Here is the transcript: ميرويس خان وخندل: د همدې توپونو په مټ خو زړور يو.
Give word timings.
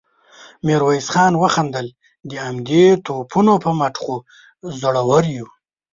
ميرويس 0.65 1.07
خان 1.13 1.33
وخندل: 1.41 1.87
د 2.29 2.31
همدې 2.45 2.85
توپونو 3.05 3.53
په 3.63 3.69
مټ 3.79 3.95
خو 4.03 4.15
زړور 4.81 5.23
يو. 5.37 5.47